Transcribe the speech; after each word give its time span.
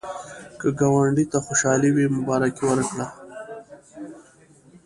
که 0.59 0.67
ګاونډي 0.79 1.25
ته 1.31 1.37
خوشالي 1.45 1.89
وي، 1.95 2.05
مبارکي 2.17 2.63
ورکړه 2.67 3.05